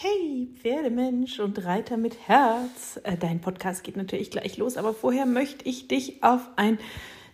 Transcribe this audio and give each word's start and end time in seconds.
Hey, 0.00 0.48
Pferdemensch 0.62 1.40
und 1.40 1.64
Reiter 1.64 1.96
mit 1.96 2.28
Herz. 2.28 3.00
Äh, 3.02 3.16
dein 3.16 3.40
Podcast 3.40 3.82
geht 3.82 3.96
natürlich 3.96 4.30
gleich 4.30 4.56
los, 4.56 4.76
aber 4.76 4.94
vorher 4.94 5.26
möchte 5.26 5.68
ich 5.68 5.88
dich 5.88 6.22
auf 6.22 6.50
ein 6.54 6.78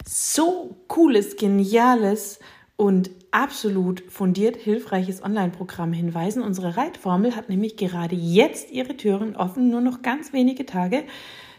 so 0.07 0.75
cooles, 0.89 1.37
geniales 1.37 2.41
und 2.77 3.11
absolut 3.33 4.03
fundiert 4.09 4.57
hilfreiches 4.57 5.23
Online-Programm 5.23 5.93
hinweisen. 5.93 6.43
Unsere 6.43 6.79
Reitformel 6.79 7.37
hat 7.37 7.51
nämlich 7.51 7.77
gerade 7.77 8.17
jetzt 8.17 8.71
ihre 8.71 8.97
Türen 8.97 9.37
offen, 9.37 9.69
nur 9.69 9.83
noch 9.83 10.01
ganz 10.01 10.33
wenige 10.33 10.65
Tage. 10.65 11.05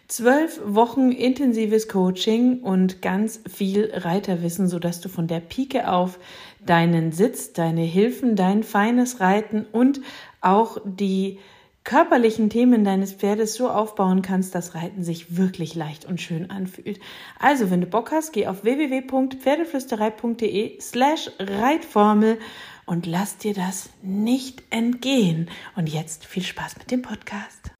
Zwölf 0.08 0.62
Wochen 0.64 1.12
intensives 1.12 1.88
Coaching 1.88 2.62
und 2.62 3.02
ganz 3.02 3.42
viel 3.52 3.90
Reiterwissen, 3.92 4.68
sodass 4.68 5.02
du 5.02 5.10
von 5.10 5.26
der 5.28 5.40
Pike 5.40 5.92
auf 5.92 6.20
deinen 6.64 7.12
Sitz, 7.12 7.54
deine 7.54 7.82
Hilfen, 7.82 8.36
dein 8.36 8.62
feines 8.62 9.20
Reiten 9.20 9.66
und 9.72 10.02
auch 10.42 10.78
die 10.86 11.40
körperlichen 11.84 12.50
Themen 12.50 12.84
deines 12.84 13.14
Pferdes 13.14 13.56
so 13.56 13.70
aufbauen 13.70 14.22
kannst, 14.22 14.54
dass 14.54 14.76
Reiten 14.76 15.04
sich 15.04 15.38
wirklich 15.38 15.74
leicht 15.76 16.06
und 16.06 16.22
schön 16.22 16.52
anfühlt. 16.52 17.00
Also, 17.40 17.72
wenn 17.72 17.82
du 17.82 17.88
Bock 17.88 18.12
hast, 18.12 18.32
geh 18.34 18.46
auf 18.48 18.64
www.pferdeflüsterei.de 18.64 20.80
slash 20.82 21.32
Reitformel 21.40 22.38
und 22.86 23.06
lass 23.06 23.38
dir 23.38 23.54
das 23.54 23.90
nicht 24.02 24.62
entgehen. 24.72 25.50
Und 25.76 25.88
jetzt 25.88 26.26
viel 26.26 26.44
Spaß 26.44 26.78
mit 26.78 26.92
dem 26.92 27.02
Podcast. 27.02 27.75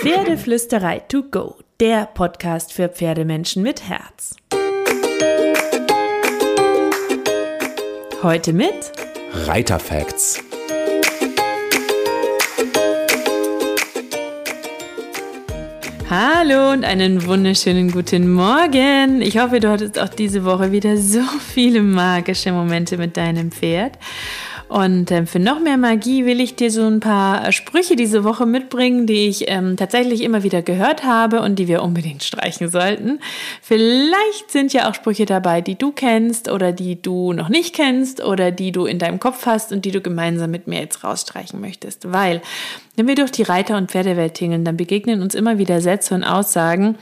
Pferdeflüsterei 0.00 1.00
to 1.08 1.24
go, 1.24 1.56
der 1.80 2.06
Podcast 2.06 2.72
für 2.72 2.88
Pferdemenschen 2.88 3.64
mit 3.64 3.88
Herz. 3.88 4.36
Heute 8.22 8.52
mit 8.52 8.92
Reiterfacts. 9.32 10.40
Hallo 16.08 16.70
und 16.70 16.84
einen 16.84 17.26
wunderschönen 17.26 17.90
guten 17.90 18.32
Morgen. 18.32 19.20
Ich 19.20 19.36
hoffe, 19.38 19.58
du 19.58 19.68
hattest 19.68 19.98
auch 19.98 20.08
diese 20.08 20.44
Woche 20.44 20.70
wieder 20.70 20.96
so 20.96 21.22
viele 21.52 21.82
magische 21.82 22.52
Momente 22.52 22.96
mit 22.96 23.16
deinem 23.16 23.50
Pferd. 23.50 23.98
Und 24.68 25.10
ähm, 25.10 25.26
für 25.26 25.38
noch 25.38 25.60
mehr 25.60 25.78
Magie 25.78 26.26
will 26.26 26.40
ich 26.40 26.54
dir 26.54 26.70
so 26.70 26.86
ein 26.86 27.00
paar 27.00 27.50
Sprüche 27.52 27.96
diese 27.96 28.22
Woche 28.22 28.44
mitbringen, 28.44 29.06
die 29.06 29.26
ich 29.26 29.50
ähm, 29.50 29.78
tatsächlich 29.78 30.22
immer 30.22 30.42
wieder 30.42 30.60
gehört 30.60 31.04
habe 31.04 31.40
und 31.40 31.58
die 31.58 31.68
wir 31.68 31.82
unbedingt 31.82 32.22
streichen 32.22 32.68
sollten. 32.68 33.18
Vielleicht 33.62 34.50
sind 34.50 34.74
ja 34.74 34.88
auch 34.88 34.94
Sprüche 34.94 35.24
dabei, 35.24 35.62
die 35.62 35.76
du 35.76 35.90
kennst 35.90 36.50
oder 36.50 36.72
die 36.72 37.00
du 37.00 37.32
noch 37.32 37.48
nicht 37.48 37.74
kennst 37.74 38.22
oder 38.22 38.50
die 38.50 38.70
du 38.70 38.84
in 38.84 38.98
deinem 38.98 39.20
Kopf 39.20 39.46
hast 39.46 39.72
und 39.72 39.86
die 39.86 39.90
du 39.90 40.02
gemeinsam 40.02 40.50
mit 40.50 40.66
mir 40.66 40.80
jetzt 40.80 41.02
rausstreichen 41.02 41.60
möchtest. 41.60 42.12
Weil, 42.12 42.42
wenn 42.96 43.06
wir 43.06 43.14
durch 43.14 43.32
die 43.32 43.44
Reiter- 43.44 43.78
und 43.78 43.90
Pferdewelt 43.90 44.34
tingeln, 44.34 44.66
dann 44.66 44.76
begegnen 44.76 45.22
uns 45.22 45.34
immer 45.34 45.56
wieder 45.56 45.80
Sätze 45.80 46.14
und 46.14 46.24
Aussagen, 46.24 46.96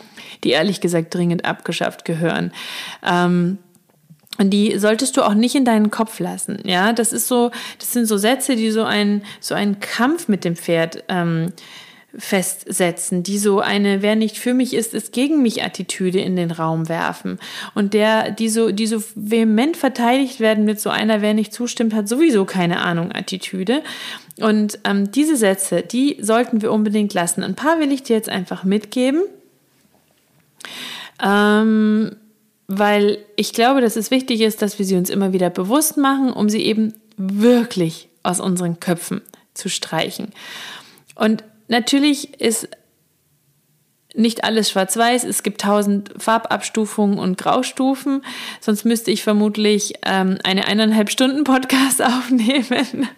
die 0.44 0.50
ehrlich 0.50 0.80
gesagt 0.80 1.12
dringend 1.12 1.44
abgeschafft 1.44 2.04
gehören. 2.04 2.52
Ähm, 3.04 3.58
und 4.38 4.50
die 4.50 4.78
solltest 4.78 5.16
du 5.16 5.22
auch 5.22 5.34
nicht 5.34 5.54
in 5.54 5.64
deinen 5.64 5.90
Kopf 5.90 6.20
lassen. 6.20 6.58
Ja, 6.64 6.92
das 6.92 7.12
ist 7.12 7.28
so, 7.28 7.50
das 7.78 7.92
sind 7.92 8.06
so 8.06 8.16
Sätze, 8.16 8.56
die 8.56 8.70
so 8.70 8.84
ein 8.84 9.22
so 9.40 9.54
einen 9.54 9.80
Kampf 9.80 10.28
mit 10.28 10.44
dem 10.44 10.56
Pferd 10.56 11.04
ähm, 11.08 11.52
festsetzen, 12.18 13.22
die 13.22 13.38
so 13.38 13.60
eine 13.60 14.02
wer 14.02 14.16
nicht 14.16 14.38
für 14.38 14.54
mich 14.54 14.74
ist, 14.74 14.94
ist 14.94 15.12
gegen 15.12 15.42
mich 15.42 15.62
Attitüde 15.62 16.18
in 16.18 16.36
den 16.36 16.50
Raum 16.50 16.88
werfen 16.88 17.38
und 17.74 17.94
der 17.94 18.30
die 18.30 18.48
so 18.48 18.72
die 18.72 18.86
so 18.86 19.02
vehement 19.14 19.76
verteidigt 19.76 20.40
werden 20.40 20.64
mit 20.64 20.80
so 20.80 20.90
einer 20.90 21.20
wer 21.20 21.34
nicht 21.34 21.52
zustimmt 21.52 21.94
hat 21.94 22.08
sowieso 22.08 22.44
keine 22.44 22.80
Ahnung 22.80 23.12
Attitüde 23.12 23.82
und 24.40 24.78
ähm, 24.84 25.10
diese 25.10 25.36
Sätze 25.36 25.82
die 25.82 26.16
sollten 26.20 26.62
wir 26.62 26.72
unbedingt 26.72 27.12
lassen. 27.14 27.42
Ein 27.42 27.54
paar 27.54 27.80
will 27.80 27.92
ich 27.92 28.02
dir 28.02 28.16
jetzt 28.16 28.28
einfach 28.28 28.64
mitgeben. 28.64 29.22
Ähm, 31.22 32.16
weil 32.68 33.18
ich 33.36 33.52
glaube, 33.52 33.80
dass 33.80 33.96
es 33.96 34.10
wichtig 34.10 34.40
ist, 34.40 34.62
dass 34.62 34.78
wir 34.78 34.86
sie 34.86 34.96
uns 34.96 35.10
immer 35.10 35.32
wieder 35.32 35.50
bewusst 35.50 35.96
machen, 35.96 36.32
um 36.32 36.48
sie 36.48 36.62
eben 36.62 36.94
wirklich 37.16 38.08
aus 38.22 38.40
unseren 38.40 38.80
Köpfen 38.80 39.22
zu 39.54 39.68
streichen. 39.68 40.32
Und 41.14 41.44
natürlich 41.68 42.40
ist 42.40 42.68
nicht 44.16 44.44
alles 44.44 44.70
schwarz-weiß, 44.70 45.24
es 45.24 45.42
gibt 45.42 45.60
tausend 45.60 46.10
Farbabstufungen 46.18 47.18
und 47.18 47.38
Graustufen, 47.38 48.22
sonst 48.60 48.84
müsste 48.84 49.10
ich 49.10 49.22
vermutlich 49.22 49.94
ähm, 50.04 50.38
eine 50.44 50.66
eineinhalb 50.66 51.10
Stunden 51.10 51.44
Podcast 51.44 52.02
aufnehmen. 52.04 53.08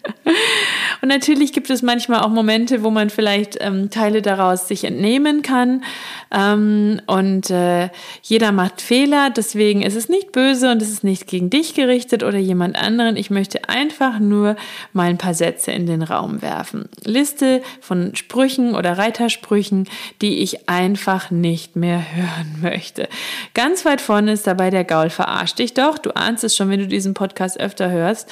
und 1.00 1.08
natürlich 1.08 1.52
gibt 1.52 1.70
es 1.70 1.82
manchmal 1.82 2.20
auch 2.20 2.30
Momente, 2.30 2.82
wo 2.82 2.90
man 2.90 3.10
vielleicht 3.10 3.56
ähm, 3.60 3.90
Teile 3.90 4.22
daraus 4.22 4.68
sich 4.68 4.84
entnehmen 4.84 5.42
kann. 5.42 5.82
Ähm, 6.30 7.00
und 7.06 7.50
äh, 7.50 7.88
jeder 8.22 8.52
macht 8.52 8.80
Fehler, 8.80 9.30
deswegen 9.30 9.82
ist 9.82 9.96
es 9.96 10.08
nicht 10.08 10.32
böse 10.32 10.70
und 10.70 10.82
es 10.82 10.90
ist 10.90 11.04
nicht 11.04 11.26
gegen 11.26 11.50
dich 11.50 11.74
gerichtet 11.74 12.22
oder 12.22 12.38
jemand 12.38 12.76
anderen. 12.76 13.16
Ich 13.16 13.30
möchte 13.30 13.68
einfach 13.68 14.18
nur 14.18 14.56
mal 14.92 15.08
ein 15.08 15.18
paar 15.18 15.34
Sätze 15.34 15.72
in 15.72 15.86
den 15.86 16.02
Raum 16.02 16.42
werfen. 16.42 16.88
Liste 17.04 17.62
von 17.80 18.14
Sprüchen 18.14 18.74
oder 18.74 18.98
Reitersprüchen, 18.98 19.88
die 20.20 20.38
ich 20.38 20.68
ein 20.68 20.87
einfach 20.88 21.30
nicht 21.30 21.76
mehr 21.76 22.02
hören 22.14 22.58
möchte. 22.62 23.08
Ganz 23.52 23.84
weit 23.84 24.00
vorne 24.00 24.32
ist 24.32 24.46
dabei 24.46 24.70
der 24.70 24.84
Gaul 24.84 25.10
verarscht 25.10 25.58
dich 25.58 25.74
doch. 25.74 25.98
Du 25.98 26.16
ahnst 26.16 26.44
es 26.44 26.56
schon, 26.56 26.70
wenn 26.70 26.80
du 26.80 26.88
diesen 26.88 27.12
Podcast 27.12 27.60
öfter 27.60 27.90
hörst. 27.90 28.30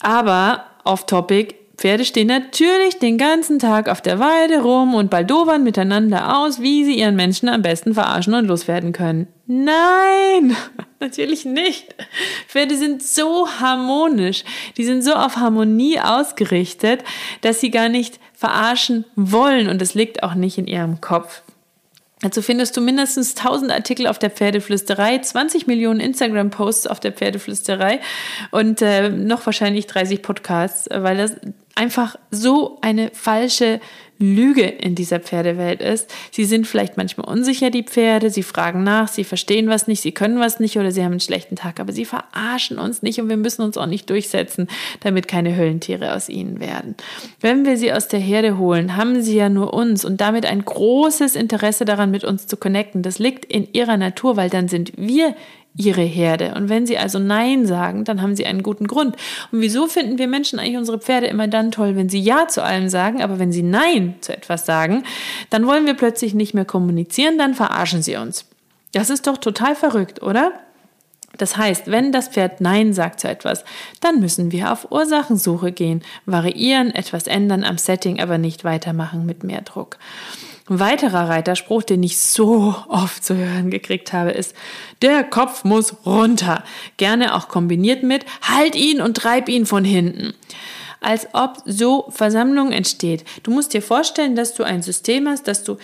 Aber 0.00 0.64
off 0.82 1.06
topic, 1.06 1.54
Pferde 1.76 2.04
stehen 2.04 2.28
natürlich 2.28 2.98
den 2.98 3.16
ganzen 3.16 3.58
Tag 3.58 3.88
auf 3.88 4.00
der 4.00 4.18
Weide 4.18 4.62
rum 4.62 4.94
und 4.94 5.10
baldowern 5.10 5.62
miteinander 5.62 6.38
aus, 6.38 6.60
wie 6.60 6.84
sie 6.84 6.98
ihren 6.98 7.16
Menschen 7.16 7.48
am 7.48 7.62
besten 7.62 7.94
verarschen 7.94 8.34
und 8.34 8.46
loswerden 8.46 8.92
können. 8.92 9.28
Nein, 9.46 10.56
natürlich 11.00 11.44
nicht. 11.44 11.94
Pferde 12.48 12.76
sind 12.76 13.02
so 13.02 13.48
harmonisch, 13.60 14.44
die 14.76 14.84
sind 14.84 15.02
so 15.02 15.14
auf 15.14 15.36
Harmonie 15.36 16.00
ausgerichtet, 16.00 17.04
dass 17.40 17.60
sie 17.60 17.70
gar 17.70 17.88
nicht 17.88 18.18
verarschen 18.34 19.04
wollen 19.14 19.68
und 19.68 19.80
es 19.80 19.94
liegt 19.94 20.22
auch 20.22 20.34
nicht 20.34 20.58
in 20.58 20.66
ihrem 20.66 21.00
Kopf. 21.00 21.42
Dazu 22.24 22.40
findest 22.40 22.74
du 22.74 22.80
mindestens 22.80 23.36
1000 23.36 23.70
Artikel 23.70 24.06
auf 24.06 24.18
der 24.18 24.30
Pferdeflüsterei, 24.30 25.18
20 25.18 25.66
Millionen 25.66 26.00
Instagram-Posts 26.00 26.86
auf 26.86 26.98
der 26.98 27.12
Pferdeflüsterei 27.12 28.00
und 28.50 28.80
äh, 28.80 29.10
noch 29.10 29.44
wahrscheinlich 29.44 29.86
30 29.88 30.22
Podcasts, 30.22 30.88
weil 30.90 31.18
das 31.18 31.36
einfach 31.74 32.16
so 32.30 32.78
eine 32.80 33.10
falsche 33.12 33.80
Lüge 34.18 34.62
in 34.62 34.94
dieser 34.94 35.18
Pferdewelt 35.18 35.82
ist. 35.82 36.12
Sie 36.30 36.44
sind 36.44 36.66
vielleicht 36.66 36.96
manchmal 36.96 37.28
unsicher, 37.28 37.70
die 37.70 37.82
Pferde, 37.82 38.30
sie 38.30 38.44
fragen 38.44 38.84
nach, 38.84 39.08
sie 39.08 39.24
verstehen 39.24 39.68
was 39.68 39.88
nicht, 39.88 40.02
sie 40.02 40.12
können 40.12 40.38
was 40.38 40.60
nicht 40.60 40.78
oder 40.78 40.92
sie 40.92 41.02
haben 41.02 41.12
einen 41.12 41.20
schlechten 41.20 41.56
Tag, 41.56 41.80
aber 41.80 41.92
sie 41.92 42.04
verarschen 42.04 42.78
uns 42.78 43.02
nicht 43.02 43.20
und 43.20 43.28
wir 43.28 43.36
müssen 43.36 43.62
uns 43.62 43.76
auch 43.76 43.86
nicht 43.86 44.08
durchsetzen, 44.10 44.68
damit 45.00 45.26
keine 45.26 45.56
Höllentiere 45.56 46.14
aus 46.14 46.28
ihnen 46.28 46.60
werden. 46.60 46.94
Wenn 47.40 47.64
wir 47.64 47.76
sie 47.76 47.92
aus 47.92 48.06
der 48.06 48.20
Herde 48.20 48.56
holen, 48.56 48.96
haben 48.96 49.20
sie 49.20 49.36
ja 49.36 49.48
nur 49.48 49.74
uns 49.74 50.04
und 50.04 50.20
damit 50.20 50.46
ein 50.46 50.64
großes 50.64 51.34
Interesse 51.34 51.84
daran, 51.84 52.12
mit 52.12 52.22
uns 52.22 52.46
zu 52.46 52.56
connecten. 52.56 53.02
Das 53.02 53.18
liegt 53.18 53.44
in 53.44 53.68
ihrer 53.72 53.96
Natur, 53.96 54.36
weil 54.36 54.48
dann 54.48 54.68
sind 54.68 54.92
wir 54.96 55.34
ihre 55.76 56.02
Herde. 56.02 56.54
Und 56.54 56.68
wenn 56.68 56.86
sie 56.86 56.98
also 56.98 57.18
Nein 57.18 57.66
sagen, 57.66 58.04
dann 58.04 58.22
haben 58.22 58.36
sie 58.36 58.46
einen 58.46 58.62
guten 58.62 58.86
Grund. 58.86 59.16
Und 59.50 59.60
wieso 59.60 59.86
finden 59.86 60.18
wir 60.18 60.28
Menschen 60.28 60.58
eigentlich 60.58 60.76
unsere 60.76 61.00
Pferde 61.00 61.26
immer 61.26 61.48
dann 61.48 61.72
toll, 61.72 61.96
wenn 61.96 62.08
sie 62.08 62.20
Ja 62.20 62.46
zu 62.48 62.62
allem 62.62 62.88
sagen, 62.88 63.22
aber 63.22 63.38
wenn 63.38 63.50
sie 63.50 63.62
Nein 63.62 64.14
zu 64.20 64.36
etwas 64.36 64.66
sagen, 64.66 65.02
dann 65.50 65.66
wollen 65.66 65.86
wir 65.86 65.94
plötzlich 65.94 66.34
nicht 66.34 66.54
mehr 66.54 66.64
kommunizieren, 66.64 67.38
dann 67.38 67.54
verarschen 67.54 68.02
sie 68.02 68.16
uns. 68.16 68.46
Das 68.92 69.10
ist 69.10 69.26
doch 69.26 69.38
total 69.38 69.74
verrückt, 69.74 70.22
oder? 70.22 70.52
Das 71.36 71.56
heißt, 71.56 71.90
wenn 71.90 72.12
das 72.12 72.28
Pferd 72.28 72.60
Nein 72.60 72.92
sagt 72.92 73.18
zu 73.18 73.28
etwas, 73.28 73.64
dann 74.00 74.20
müssen 74.20 74.52
wir 74.52 74.70
auf 74.70 74.92
Ursachensuche 74.92 75.72
gehen, 75.72 76.02
variieren, 76.26 76.94
etwas 76.94 77.26
ändern 77.26 77.64
am 77.64 77.78
Setting, 77.78 78.20
aber 78.20 78.38
nicht 78.38 78.62
weitermachen 78.62 79.26
mit 79.26 79.42
mehr 79.42 79.62
Druck. 79.62 79.98
Ein 80.66 80.80
weiterer 80.80 81.28
Reiterspruch, 81.28 81.82
den 81.82 82.02
ich 82.02 82.18
so 82.18 82.74
oft 82.88 83.22
zu 83.22 83.36
hören 83.36 83.70
gekriegt 83.70 84.14
habe, 84.14 84.30
ist, 84.30 84.54
der 85.02 85.22
Kopf 85.22 85.64
muss 85.64 86.06
runter. 86.06 86.64
Gerne 86.96 87.34
auch 87.34 87.48
kombiniert 87.48 88.02
mit, 88.02 88.24
halt 88.40 88.74
ihn 88.74 89.02
und 89.02 89.16
treib 89.16 89.50
ihn 89.50 89.66
von 89.66 89.84
hinten. 89.84 90.32
Als 91.02 91.28
ob 91.34 91.58
so 91.66 92.06
Versammlung 92.08 92.72
entsteht. 92.72 93.24
Du 93.42 93.50
musst 93.50 93.74
dir 93.74 93.82
vorstellen, 93.82 94.36
dass 94.36 94.54
du 94.54 94.62
ein 94.62 94.82
System 94.82 95.28
hast, 95.28 95.46
dass 95.48 95.64
du 95.64 95.76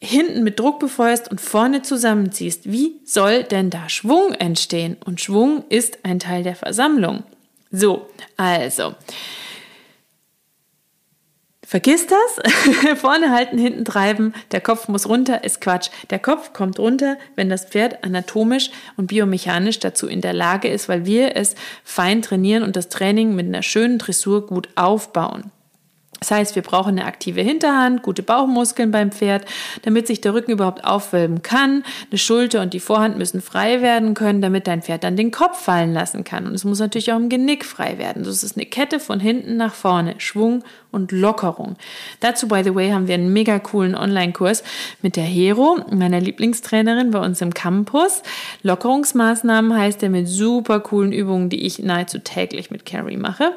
hinten 0.00 0.42
mit 0.42 0.58
Druck 0.58 0.80
befeuerst 0.80 1.30
und 1.30 1.40
vorne 1.40 1.82
zusammenziehst. 1.82 2.70
Wie 2.70 3.00
soll 3.04 3.44
denn 3.44 3.70
da 3.70 3.88
Schwung 3.88 4.32
entstehen? 4.32 4.96
Und 5.04 5.20
Schwung 5.20 5.64
ist 5.68 5.98
ein 6.02 6.18
Teil 6.18 6.42
der 6.42 6.56
Versammlung. 6.56 7.22
So, 7.70 8.08
also. 8.36 8.94
Vergiss 11.68 12.06
das. 12.06 12.96
Vorne 13.00 13.32
halten, 13.32 13.58
hinten 13.58 13.84
treiben. 13.84 14.34
Der 14.52 14.60
Kopf 14.60 14.86
muss 14.86 15.08
runter, 15.08 15.42
ist 15.42 15.60
Quatsch. 15.60 15.90
Der 16.10 16.20
Kopf 16.20 16.52
kommt 16.52 16.78
runter, 16.78 17.18
wenn 17.34 17.48
das 17.48 17.64
Pferd 17.64 18.04
anatomisch 18.04 18.70
und 18.96 19.08
biomechanisch 19.08 19.80
dazu 19.80 20.06
in 20.06 20.20
der 20.20 20.32
Lage 20.32 20.68
ist, 20.68 20.88
weil 20.88 21.06
wir 21.06 21.34
es 21.34 21.56
fein 21.82 22.22
trainieren 22.22 22.62
und 22.62 22.76
das 22.76 22.88
Training 22.88 23.34
mit 23.34 23.46
einer 23.46 23.64
schönen 23.64 23.98
Dressur 23.98 24.46
gut 24.46 24.68
aufbauen. 24.76 25.50
Das 26.20 26.30
heißt, 26.30 26.54
wir 26.54 26.62
brauchen 26.62 26.98
eine 26.98 27.04
aktive 27.04 27.42
Hinterhand, 27.42 28.02
gute 28.02 28.22
Bauchmuskeln 28.22 28.90
beim 28.90 29.12
Pferd, 29.12 29.44
damit 29.82 30.06
sich 30.06 30.20
der 30.20 30.32
Rücken 30.32 30.52
überhaupt 30.52 30.84
aufwölben 30.84 31.42
kann. 31.42 31.84
Eine 32.10 32.18
Schulter 32.18 32.62
und 32.62 32.72
die 32.72 32.80
Vorhand 32.80 33.18
müssen 33.18 33.42
frei 33.42 33.82
werden 33.82 34.14
können, 34.14 34.40
damit 34.40 34.66
dein 34.66 34.82
Pferd 34.82 35.04
dann 35.04 35.16
den 35.16 35.30
Kopf 35.30 35.60
fallen 35.60 35.92
lassen 35.92 36.24
kann. 36.24 36.46
Und 36.46 36.54
es 36.54 36.64
muss 36.64 36.78
natürlich 36.78 37.12
auch 37.12 37.16
im 37.16 37.28
Genick 37.28 37.64
frei 37.64 37.98
werden. 37.98 38.24
Das 38.24 38.42
ist 38.42 38.56
eine 38.56 38.66
Kette 38.66 38.98
von 38.98 39.20
hinten 39.20 39.56
nach 39.56 39.74
vorne, 39.74 40.14
Schwung 40.18 40.64
und 40.90 41.12
Lockerung. 41.12 41.76
Dazu, 42.20 42.48
by 42.48 42.62
the 42.64 42.74
way, 42.74 42.90
haben 42.90 43.08
wir 43.08 43.14
einen 43.14 43.32
mega 43.32 43.58
coolen 43.58 43.94
Online-Kurs 43.94 44.64
mit 45.02 45.16
der 45.16 45.24
Hero, 45.24 45.78
meiner 45.90 46.20
Lieblingstrainerin 46.20 47.10
bei 47.10 47.20
uns 47.20 47.42
im 47.42 47.52
Campus. 47.52 48.22
Lockerungsmaßnahmen 48.62 49.76
heißt 49.76 50.02
er 50.02 50.08
mit 50.08 50.28
super 50.28 50.80
coolen 50.80 51.12
Übungen, 51.12 51.50
die 51.50 51.66
ich 51.66 51.78
nahezu 51.80 52.18
täglich 52.18 52.70
mit 52.70 52.86
Carrie 52.86 53.18
mache. 53.18 53.52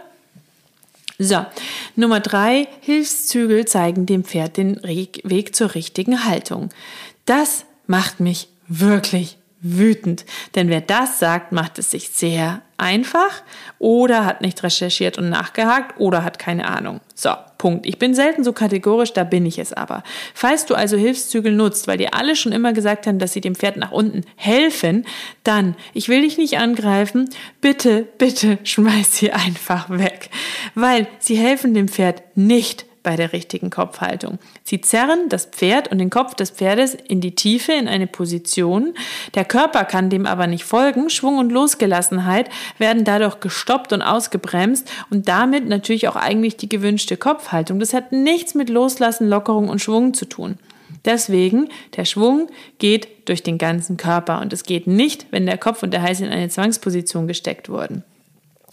So, 1.22 1.46
Nummer 1.98 2.22
drei, 2.22 2.70
Hilfszügel 2.80 3.66
zeigen 3.66 4.06
dem 4.06 4.24
Pferd 4.24 4.56
den 4.56 4.82
Weg 4.82 5.54
zur 5.54 5.76
richtigen 5.76 6.24
Haltung. 6.24 6.70
Das 7.26 7.66
macht 7.88 8.22
mich 8.22 8.48
wirklich 8.70 9.38
wütend. 9.60 10.26
Denn 10.56 10.70
wer 10.70 10.80
das 10.80 11.20
sagt, 11.20 11.52
macht 11.52 11.78
es 11.78 11.92
sich 11.92 12.10
sehr 12.12 12.62
einfach 12.78 13.44
oder 13.80 14.26
hat 14.26 14.40
nicht 14.40 14.64
recherchiert 14.64 15.18
und 15.18 15.30
nachgehakt 15.30 16.00
oder 16.00 16.24
hat 16.24 16.40
keine 16.40 16.70
Ahnung. 16.70 17.02
So, 17.16 17.32
Punkt. 17.60 17.86
Ich 17.86 18.00
bin 18.00 18.16
selten 18.16 18.44
so 18.44 18.54
kategorisch, 18.54 19.14
da 19.14 19.24
bin 19.24 19.46
ich 19.46 19.60
es 19.60 19.74
aber. 19.74 20.02
Falls 20.34 20.66
du 20.66 20.74
also 20.74 20.98
Hilfszügel 20.98 21.52
nutzt, 21.52 21.88
weil 21.88 21.98
dir 22.00 22.16
alle 22.16 22.36
schon 22.36 22.54
immer 22.54 22.74
gesagt 22.74 23.06
haben, 23.06 23.20
dass 23.20 23.34
sie 23.34 23.42
dem 23.42 23.54
Pferd 23.54 23.78
nach 23.78 23.92
unten 23.92 24.24
helfen, 24.38 25.06
dann, 25.44 25.76
ich 25.94 26.10
will 26.10 26.22
dich 26.22 26.38
nicht 26.38 26.58
angreifen, 26.58 27.30
bitte, 27.62 28.08
bitte 28.18 28.58
schmeiß 28.64 29.18
sie 29.18 29.32
einfach 29.34 29.90
weg. 29.90 30.30
Weil 30.74 31.08
sie 31.20 31.36
helfen 31.36 31.74
dem 31.76 31.90
Pferd 31.90 32.24
nicht 32.36 32.86
bei 33.04 33.16
der 33.16 33.34
richtigen 33.34 33.70
Kopfhaltung. 33.70 34.40
Sie 34.64 34.82
zerren 34.82 35.30
das 35.30 35.46
Pferd 35.46 35.90
und 35.92 35.98
den 35.98 36.10
Kopf 36.10 36.36
des 36.36 36.52
Pferdes 36.52 36.96
in 36.96 37.22
die 37.22 37.36
Tiefe, 37.36 37.72
in 37.72 37.88
eine 37.88 38.08
Position. 38.08 38.94
Der 39.36 39.46
Körper 39.46 39.86
kann 39.86 40.10
dem 40.10 40.26
aber 40.26 40.48
nicht 40.48 40.64
folgen. 40.64 41.10
Schwung 41.10 41.38
und 41.38 41.52
Losgelassenheit 41.52 42.50
werden 42.78 43.06
dadurch 43.06 43.40
gestoppt 43.40 43.94
und 43.94 44.02
ausgebremst 44.02 44.90
und 45.10 45.28
damit 45.28 45.68
natürlich 45.68 46.08
auch 46.08 46.16
eigentlich 46.16 46.58
die 46.58 46.70
gewünschte 46.70 47.18
Kopfhaltung. 47.18 47.80
Das 47.80 47.94
hat 47.94 48.12
nichts 48.12 48.56
mit 48.56 48.70
Loslassen, 48.70 49.30
Lockerung 49.30 49.70
und 49.70 49.82
Schwung 49.82 50.14
zu 50.14 50.26
tun. 50.26 50.58
Deswegen, 51.06 51.70
der 51.96 52.06
Schwung 52.06 52.50
geht 52.78 53.30
durch 53.30 53.44
den 53.44 53.58
ganzen 53.58 53.98
Körper 53.98 54.42
und 54.42 54.52
es 54.54 54.64
geht 54.64 54.88
nicht, 54.88 55.28
wenn 55.32 55.46
der 55.46 55.58
Kopf 55.58 55.84
und 55.84 55.92
der 55.92 56.02
Hals 56.02 56.20
in 56.20 56.30
eine 56.30 56.50
Zwangsposition 56.50 57.28
gesteckt 57.28 57.70
wurden. 57.70 58.04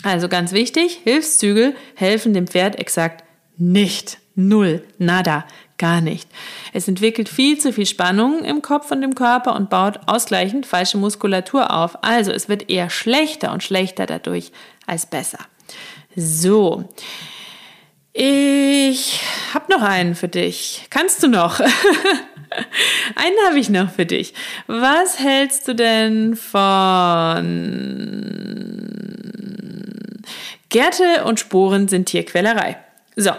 Also 0.02 0.28
ganz 0.28 0.52
wichtig, 0.52 1.00
Hilfszügel 1.05 1.75
helfen 1.94 2.34
dem 2.34 2.46
Pferd 2.46 2.76
exakt 2.76 3.25
nicht. 3.56 4.19
Null. 4.35 4.82
Nada. 4.99 5.44
Gar 5.79 6.00
nicht. 6.00 6.29
Es 6.73 6.88
entwickelt 6.88 7.29
viel 7.29 7.58
zu 7.58 7.70
viel 7.73 7.85
Spannung 7.85 8.44
im 8.44 8.62
Kopf 8.62 8.91
und 8.91 9.03
im 9.03 9.14
Körper 9.14 9.55
und 9.55 9.69
baut 9.69 10.00
ausgleichend 10.06 10.64
falsche 10.64 10.97
Muskulatur 10.97 11.70
auf. 11.70 12.03
Also 12.03 12.32
es 12.32 12.49
wird 12.49 12.70
eher 12.70 12.88
schlechter 12.88 13.53
und 13.53 13.62
schlechter 13.62 14.06
dadurch 14.06 14.53
als 14.87 15.05
besser. 15.05 15.38
So. 16.14 16.88
Ich 18.14 19.20
habe 19.53 19.70
noch 19.70 19.82
einen 19.82 20.14
für 20.14 20.29
dich. 20.29 20.87
Kannst 20.88 21.23
du 21.23 21.29
noch? 21.29 21.61
einen 23.14 23.37
habe 23.47 23.59
ich 23.59 23.69
noch 23.69 23.91
für 23.91 24.06
dich. 24.06 24.32
Was 24.67 25.19
hältst 25.19 25.69
du 25.69 25.75
denn 25.75 26.37
von 26.37 27.44
Gärte 30.70 31.25
und 31.25 31.38
Sporen 31.38 31.88
sind 31.88 32.06
Tierquälerei? 32.06 32.79
So, 33.18 33.30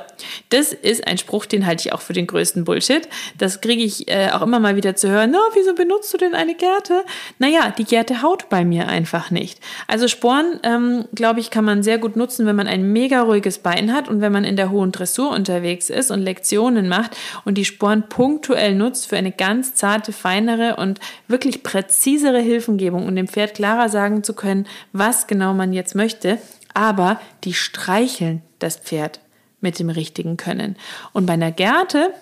das 0.50 0.74
ist 0.74 1.06
ein 1.06 1.20
Spruch, 1.20 1.46
den 1.46 1.68
halte 1.68 1.88
ich 1.88 1.94
auch 1.94 2.02
für 2.02 2.14
den 2.14 2.26
größten 2.26 2.64
Bullshit. 2.64 3.08
Das 3.38 3.62
kriege 3.62 3.84
ich 3.84 4.08
äh, 4.10 4.32
auch 4.32 4.42
immer 4.42 4.60
mal 4.60 4.76
wieder 4.76 4.96
zu 4.96 5.08
hören. 5.08 5.30
Na, 5.30 5.38
wieso 5.54 5.76
benutzt 5.76 6.12
du 6.12 6.18
denn 6.18 6.34
eine 6.34 6.56
Gerte? 6.56 7.04
Naja, 7.38 7.72
die 7.78 7.84
Gerte 7.84 8.24
haut 8.24 8.50
bei 8.50 8.66
mir 8.66 8.88
einfach 8.88 9.30
nicht. 9.30 9.60
Also 9.86 10.08
Sporen, 10.08 10.60
ähm, 10.64 11.06
glaube 11.14 11.42
ich, 11.42 11.52
kann 11.52 11.64
man 11.64 11.84
sehr 11.84 12.00
gut 12.00 12.16
nutzen, 12.16 12.48
wenn 12.48 12.56
man 12.56 12.66
ein 12.66 12.92
mega 12.92 13.22
ruhiges 13.22 13.60
Bein 13.60 13.94
hat 13.94 14.10
und 14.10 14.20
wenn 14.20 14.32
man 14.32 14.46
in 14.46 14.56
der 14.56 14.72
hohen 14.72 14.92
Dressur 14.92 15.30
unterwegs 15.30 15.92
ist 15.92 16.10
und 16.10 16.22
Lektionen 16.22 16.90
macht 16.90 17.16
und 17.46 17.56
die 17.60 17.66
Sporen 17.66 18.10
punktuell 18.10 18.74
nutzt 18.74 19.08
für 19.08 19.18
eine 19.18 19.32
ganz 19.32 19.76
zarte, 19.76 20.12
feinere 20.12 20.78
und 20.78 21.00
wirklich 21.28 21.62
präzisere 21.62 22.40
Hilfengebung, 22.40 23.06
um 23.06 23.16
dem 23.16 23.28
Pferd 23.28 23.54
klarer 23.54 23.90
sagen 23.90 24.24
zu 24.24 24.34
können, 24.34 24.66
was 24.92 25.28
genau 25.28 25.54
man 25.54 25.72
jetzt 25.72 25.94
möchte. 25.94 26.40
Aber 26.74 27.22
die 27.44 27.54
streicheln 27.54 28.42
das 28.58 28.78
Pferd 28.78 29.20
mit 29.62 29.80
dem 29.80 29.90
richtigen 29.90 30.38
Können. 30.38 30.76
Und 31.14 31.26
bei 31.26 31.34
einer 31.34 31.52
Gerte 31.52 32.14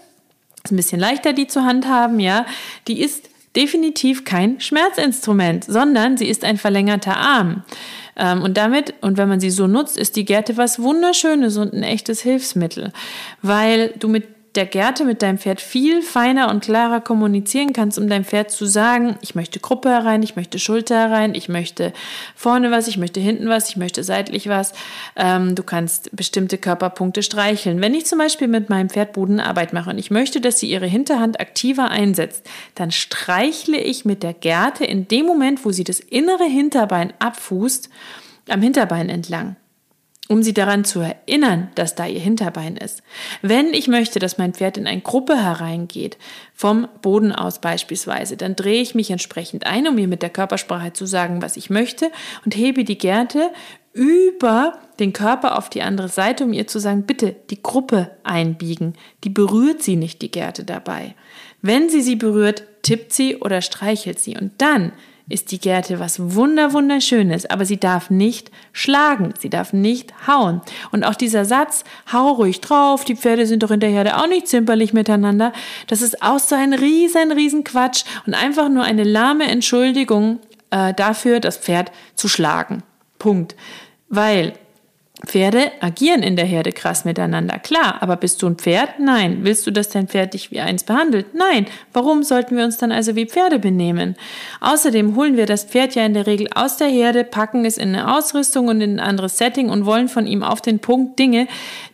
ist 0.64 0.72
ein 0.72 0.78
bisschen 0.78 1.00
leichter, 1.00 1.34
die 1.34 1.48
zu 1.48 1.64
handhaben, 1.64 2.20
ja. 2.20 2.46
Die 2.88 3.02
ist 3.02 3.30
definitiv 3.56 4.26
kein 4.26 4.60
Schmerzinstrument, 4.60 5.64
sondern 5.64 6.18
sie 6.18 6.28
ist 6.28 6.44
ein 6.44 6.58
verlängerter 6.58 7.16
Arm. 7.18 7.64
Ähm, 8.18 8.42
und 8.42 8.58
damit, 8.58 8.94
und 9.02 9.18
wenn 9.18 9.30
man 9.30 9.40
sie 9.40 9.50
so 9.50 9.68
nutzt, 9.68 9.98
ist 9.98 10.16
die 10.16 10.26
Gerte 10.26 10.58
was 10.58 10.80
Wunderschönes 10.80 11.58
und 11.58 11.74
ein 11.74 11.84
echtes 11.84 12.22
Hilfsmittel, 12.22 12.92
weil 13.42 13.94
du 14.00 14.08
mit 14.08 14.35
der 14.56 14.66
Gerte 14.66 15.06
mit 15.06 15.22
deinem 15.22 15.38
Pferd 15.38 15.62
viel 15.62 16.02
feiner 16.02 16.50
und 16.50 16.64
klarer 16.64 17.02
kommunizieren 17.02 17.74
kannst, 17.74 17.98
um 17.98 18.08
deinem 18.08 18.26
Pferd 18.26 18.52
zu 18.52 18.66
sagen, 18.66 19.18
ich 19.22 19.36
möchte 19.36 19.60
Gruppe 19.60 19.90
herein, 19.90 20.24
ich 20.24 20.36
möchte 20.36 20.60
Schulter 20.60 20.98
herein, 20.98 21.36
ich 21.36 21.50
möchte 21.50 21.94
vorne 22.36 22.72
was, 22.72 22.88
ich 22.88 22.98
möchte 22.98 23.20
hinten 23.20 23.50
was, 23.50 23.70
ich 23.70 23.78
möchte 23.78 24.04
seitlich 24.04 24.48
was. 24.48 24.74
Ähm, 25.16 25.56
du 25.56 25.64
kannst 25.64 26.16
bestimmte 26.16 26.58
Körperpunkte 26.58 27.24
streicheln. 27.24 27.82
Wenn 27.82 27.94
ich 27.94 28.06
zum 28.06 28.20
Beispiel 28.20 28.48
mit 28.48 28.70
meinem 28.70 28.90
Pferd 28.90 29.14
Bodenarbeit 29.14 29.74
mache 29.74 29.90
und 29.90 29.98
ich 29.98 30.12
möchte, 30.12 30.42
dass 30.42 30.60
sie 30.60 30.70
ihre 30.70 30.88
Hinterhand 30.88 31.40
aktiver 31.40 31.90
einsetzt, 31.90 32.48
dann 32.76 32.92
streichle 32.92 33.78
ich 33.78 34.06
mit 34.06 34.24
der 34.24 34.34
Gerte 34.34 34.86
in 34.86 35.08
dem 35.08 35.26
Moment, 35.26 35.66
wo 35.66 35.72
sie 35.72 35.84
das 35.84 36.00
innere 36.00 36.46
Hinterbein 36.46 37.14
abfußt, 37.20 37.90
am 38.50 38.62
Hinterbein 38.62 39.10
entlang 39.10 39.56
um 40.28 40.42
sie 40.42 40.54
daran 40.54 40.86
zu 40.86 41.02
erinnern, 41.02 41.70
dass 41.76 41.96
da 41.96 42.08
ihr 42.08 42.20
Hinterbein 42.20 42.78
ist. 42.78 43.04
Wenn 43.42 43.74
ich 43.74 43.88
möchte, 43.88 44.20
dass 44.20 44.38
mein 44.38 44.54
Pferd 44.54 44.78
in 44.78 44.88
eine 44.88 45.02
Gruppe 45.02 45.36
hereingeht, 45.42 46.18
vom 46.54 46.88
Boden 47.02 47.32
aus 47.32 47.60
beispielsweise, 47.60 48.36
dann 48.38 48.56
drehe 48.56 48.82
ich 48.82 48.96
mich 48.96 49.12
entsprechend 49.12 49.66
ein, 49.66 49.88
um 49.88 49.96
mir 49.96 50.08
mit 50.08 50.22
der 50.22 50.32
Körpersprache 50.32 50.94
zu 50.94 51.06
sagen, 51.06 51.42
was 51.42 51.58
ich 51.58 51.70
möchte 51.70 52.12
und 52.44 52.56
hebe 52.56 52.84
die 52.84 52.98
Gerte 52.98 53.52
über 53.94 54.80
den 55.00 55.14
Körper 55.14 55.58
auf 55.58 55.70
die 55.70 55.82
andere 55.82 56.10
Seite, 56.10 56.44
um 56.44 56.54
ihr 56.54 56.68
zu 56.68 56.80
sagen, 56.80 57.04
bitte 57.04 57.36
die 57.50 57.62
Gruppe 57.62 58.12
einbiegen. 58.24 58.96
Die 59.24 59.30
berührt 59.30 59.84
sie 59.84 59.96
nicht, 59.96 60.22
die 60.22 60.32
Gerte 60.32 60.64
dabei. 60.64 61.16
Wenn 61.62 61.90
sie 61.90 62.02
sie 62.02 62.16
berührt, 62.16 62.64
tippt 62.82 63.14
sie 63.14 63.38
oder 63.38 63.62
streichelt 63.62 64.20
sie. 64.20 64.38
Und 64.38 64.54
dann 64.58 64.92
ist 65.28 65.52
die 65.52 65.60
Gerte 65.60 66.00
was 66.00 66.36
wunder 66.36 66.74
wunderschönes, 66.74 67.50
aber 67.50 67.66
sie 67.66 67.80
darf 67.80 68.10
nicht 68.10 68.52
schlagen, 68.74 69.34
sie 69.40 69.50
darf 69.50 69.74
nicht 69.74 70.14
hauen. 70.28 70.62
Und 70.92 71.04
auch 71.04 71.16
dieser 71.16 71.46
Satz, 71.46 71.84
hau 72.12 72.32
ruhig 72.34 72.62
drauf, 72.62 73.06
die 73.06 73.16
Pferde 73.16 73.48
sind 73.48 73.64
doch 73.64 73.72
in 73.72 73.80
der 73.80 73.90
Herde 73.90 74.18
auch 74.18 74.28
nicht 74.28 74.48
zimperlich 74.48 74.94
miteinander, 74.94 75.52
das 75.88 76.02
ist 76.02 76.22
auch 76.22 76.40
so 76.40 76.56
ein 76.56 76.74
riesen, 76.74 77.32
riesen 77.32 77.64
Quatsch 77.64 78.04
und 78.28 78.36
einfach 78.36 78.70
nur 78.70 78.84
eine 78.84 79.04
lahme 79.04 79.46
Entschuldigung 79.46 80.40
äh, 80.70 80.94
dafür, 80.94 81.40
das 81.40 81.58
Pferd 81.58 81.92
zu 82.14 82.28
schlagen. 82.28 82.84
Punkt. 83.18 83.56
Weil 84.10 84.54
Pferde 85.26 85.72
agieren 85.80 86.24
in 86.24 86.36
der 86.36 86.46
Herde 86.46 86.74
krass 86.74 87.06
miteinander, 87.06 87.58
klar, 87.58 88.02
aber 88.02 88.18
bist 88.18 88.42
du 88.42 88.48
ein 88.48 88.58
Pferd? 88.58 89.00
Nein. 89.00 89.40
Willst 89.44 89.66
du, 89.66 89.72
dass 89.72 89.90
dein 89.90 90.08
Pferd 90.08 90.34
dich 90.34 90.52
wie 90.52 90.60
eins 90.60 90.84
behandelt? 90.84 91.28
Nein. 91.34 91.68
Warum 91.94 92.24
sollten 92.24 92.58
wir 92.58 92.66
uns 92.66 92.78
dann 92.78 92.92
also 92.92 93.16
wie 93.16 93.26
Pferde 93.26 93.58
benehmen? 93.58 94.16
Außerdem 94.60 95.16
holen 95.16 95.38
wir 95.38 95.46
das 95.46 95.64
Pferd 95.64 95.96
ja 95.96 96.06
in 96.06 96.14
der 96.14 96.28
Regel 96.28 96.50
aus 96.54 96.78
der 96.78 96.90
Herde, 96.90 97.24
packen 97.24 97.64
es 97.64 97.78
in 97.78 97.96
eine 97.96 98.14
Ausrüstung 98.14 98.68
und 98.68 98.82
in 98.82 99.00
ein 99.00 99.08
anderes 99.08 99.38
Setting 99.38 99.70
und 99.70 99.86
wollen 99.86 100.10
von 100.10 100.28
ihm 100.28 100.44
auf 100.44 100.62
den 100.62 100.80
Punkt 100.80 101.18
Dinge, 101.18 101.48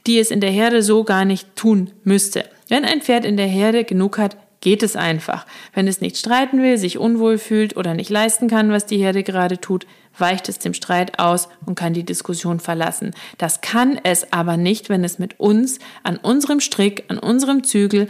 die 0.08 0.18
es 0.18 0.32
in 0.32 0.42
der 0.42 0.52
Herde 0.52 0.82
so 0.82 1.04
gar 1.04 1.24
nicht 1.24 1.56
tun 1.56 1.92
müsste. 2.04 2.46
Wenn 2.70 2.86
ein 2.86 3.02
Pferd 3.02 3.26
in 3.26 3.38
der 3.38 3.48
Herde 3.48 3.84
genug 3.84 4.18
hat, 4.18 4.36
geht 4.62 4.84
es 4.84 4.96
einfach. 4.96 5.46
Wenn 5.74 5.88
es 5.88 6.02
nicht 6.02 6.18
streiten 6.18 6.62
will, 6.62 6.78
sich 6.78 6.98
unwohl 6.98 7.38
fühlt 7.38 7.76
oder 7.76 7.94
nicht 7.94 8.10
leisten 8.10 8.48
kann, 8.48 8.72
was 8.72 8.86
die 8.86 8.98
Herde 8.98 9.24
gerade 9.24 9.60
tut, 9.60 9.86
weicht 10.18 10.50
es 10.50 10.60
dem 10.60 10.74
Streit 10.74 11.20
aus 11.20 11.50
und 11.66 11.76
kann 11.76 11.94
die 11.94 12.06
Diskussion 12.06 12.60
verlassen. 12.60 13.12
Das 13.38 13.62
kann 13.62 14.00
es 14.04 14.32
aber 14.32 14.58
nicht, 14.58 14.90
wenn 14.90 15.04
es 15.04 15.20
mit 15.20 15.40
uns 15.40 15.80
an 16.04 16.18
unserem 16.18 16.60
Strick, 16.60 17.06
an 17.08 17.18
unserem 17.18 17.64
Zügel, 17.64 18.08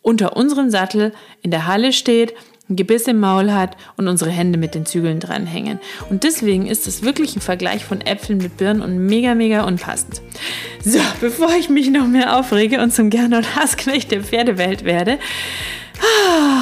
unter 0.00 0.36
unserem 0.36 0.70
Sattel 0.70 1.12
in 1.42 1.50
der 1.50 1.66
Halle 1.66 1.92
steht 1.92 2.34
ein 2.68 2.76
Gebiss 2.76 3.06
im 3.08 3.18
Maul 3.20 3.52
hat 3.52 3.76
und 3.96 4.08
unsere 4.08 4.30
Hände 4.30 4.58
mit 4.58 4.74
den 4.74 4.84
Zügeln 4.84 5.20
dranhängen. 5.20 5.80
Und 6.10 6.24
deswegen 6.24 6.66
ist 6.66 6.86
es 6.86 7.02
wirklich 7.02 7.34
ein 7.34 7.40
Vergleich 7.40 7.84
von 7.84 8.00
Äpfeln 8.02 8.38
mit 8.38 8.56
Birnen 8.58 8.82
und 8.82 9.06
mega, 9.06 9.34
mega 9.34 9.64
unpassend. 9.64 10.20
So, 10.84 11.00
bevor 11.20 11.50
ich 11.58 11.70
mich 11.70 11.90
noch 11.90 12.06
mehr 12.06 12.38
aufrege 12.38 12.80
und 12.82 12.92
zum 12.92 13.10
Gernot 13.10 13.56
Hassknecht 13.56 14.10
der 14.10 14.22
Pferdewelt 14.22 14.84
werde, 14.84 15.18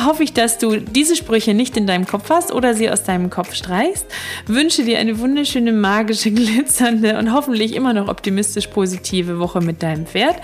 hoffe 0.07 0.23
ich, 0.23 0.33
dass 0.33 0.59
du 0.59 0.76
diese 0.76 1.16
Sprüche 1.16 1.55
nicht 1.55 1.76
in 1.76 1.87
deinem 1.87 2.07
Kopf 2.07 2.31
hast 2.31 2.52
oder 2.52 2.75
sie 2.75 2.90
aus 2.90 3.02
deinem 3.02 3.31
Kopf 3.31 3.55
streichst. 3.55 4.07
Wünsche 4.47 4.85
dir 4.85 4.99
eine 4.99 5.19
wunderschöne, 5.19 5.73
magische, 5.73 6.31
glitzernde 6.33 7.19
und 7.19 7.33
hoffentlich 7.33 7.75
immer 7.75 7.93
noch 7.93 8.09
optimistisch 8.09 8.69
positive 8.69 9.38
Woche 9.38 9.61
mit 9.61 9.83
deinem 9.83 10.07
Pferd. 10.07 10.37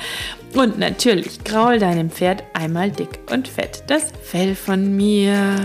Und 0.55 0.79
natürlich 0.79 1.43
graul 1.45 1.79
deinem 1.79 2.11
Pferd 2.11 2.45
einmal 2.53 2.91
dick 2.91 3.21
und 3.31 3.49
fett 3.49 3.85
das 3.87 4.13
Fell 4.23 4.55
von 4.55 4.97
mir. 4.97 5.57